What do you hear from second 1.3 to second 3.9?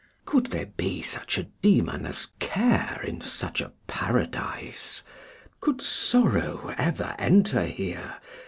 a demon as care in such a